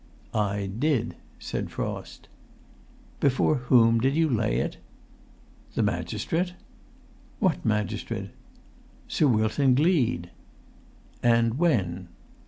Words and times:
"I 0.33 0.65
did," 0.65 1.13
said 1.37 1.69
Frost. 1.69 2.27
"Before 3.19 3.57
whom 3.57 4.01
did 4.01 4.15
you 4.15 4.27
'lay' 4.31 4.57
it?" 4.57 4.77
"The 5.75 5.83
magistrate." 5.83 6.55
"What 7.37 7.63
magistrate?" 7.63 8.31
"Sir 9.07 9.27
Wilton 9.27 9.75
Gleed." 9.75 10.31
"And 11.21 11.59
when?" 11.59 12.07